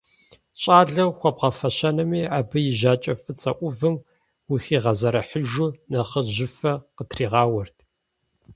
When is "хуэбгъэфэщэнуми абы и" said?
1.17-2.73